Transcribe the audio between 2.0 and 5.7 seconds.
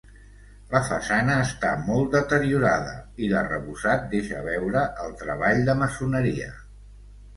deteriorada, i l'arrebossat deixa veure el treball